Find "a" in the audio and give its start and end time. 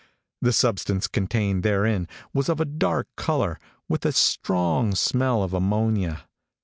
2.59-2.65, 4.03-4.11